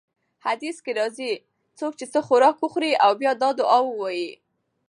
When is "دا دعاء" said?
3.41-3.83